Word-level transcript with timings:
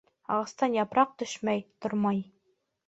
Ағастан 0.35 0.77
япраҡ 0.79 1.13
төшмәй 1.21 1.65
тормай. 1.87 2.25